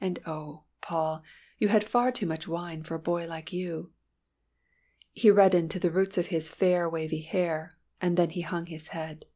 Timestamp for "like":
3.28-3.52